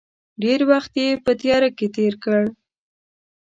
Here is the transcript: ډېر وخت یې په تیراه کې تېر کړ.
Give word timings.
ډېر 0.43 0.59
وخت 0.71 0.93
یې 1.01 1.09
په 1.23 1.31
تیراه 1.39 1.71
کې 1.77 1.87
تېر 1.95 2.13
کړ. 2.23 2.41